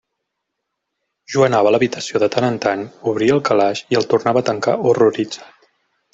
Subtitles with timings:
[1.33, 2.81] Jo anava a l'habitació de tant en tant,
[3.13, 5.71] obria el calaix i el tornava a tancar horroritzat.